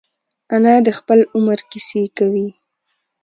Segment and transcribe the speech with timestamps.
[0.55, 2.47] انا د خپل عمر کیسې کوي